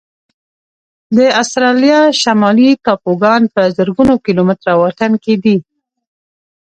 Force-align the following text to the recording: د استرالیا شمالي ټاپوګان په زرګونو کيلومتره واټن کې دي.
د 1.17 1.19
استرالیا 1.41 2.01
شمالي 2.21 2.69
ټاپوګان 2.83 3.41
په 3.53 3.61
زرګونو 3.77 4.13
کيلومتره 4.25 4.71
واټن 4.81 5.11
کې 5.23 5.33
دي. 5.43 5.57